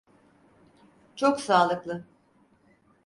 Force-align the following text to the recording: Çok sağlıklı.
Çok 1.15 1.41
sağlıklı. 1.41 2.03